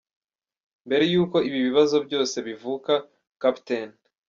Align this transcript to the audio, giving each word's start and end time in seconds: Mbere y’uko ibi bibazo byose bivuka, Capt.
Mbere 0.87 1.03
y’uko 1.11 1.37
ibi 1.47 1.59
bibazo 1.67 1.97
byose 2.05 2.35
bivuka, 2.47 2.93
Capt. 3.41 3.67